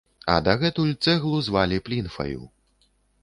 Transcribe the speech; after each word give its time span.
А 0.35 0.37
датуль 0.45 0.93
цэглу 1.07 1.43
звалі 1.47 1.77
плінфаю. 1.89 2.41